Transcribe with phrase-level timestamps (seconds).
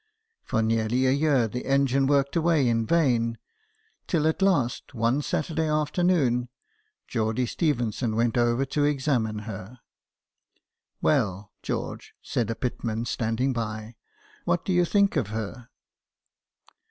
[0.43, 3.37] For nearly a year the engine worked away in vain,
[4.07, 6.49] till at last, one Saturday afternoon,
[7.07, 9.77] Geordie Stephenson went over to examine her."
[11.03, 13.93] Well, George," said a pitman, standing by,"
[14.45, 15.69] what do you think of her